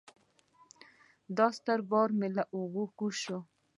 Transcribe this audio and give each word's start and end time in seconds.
دا 1.37 1.47
ستر 1.57 1.79
بار 1.89 2.09
مې 2.17 2.27
له 2.35 2.43
اوږو 2.55 2.85
کوز 2.97 3.15
شو. 3.23 3.39